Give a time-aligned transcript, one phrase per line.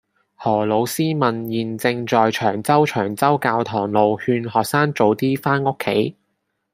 [0.35, 6.17] 何老師問現正在長洲長洲教堂路勸學生早啲返屋企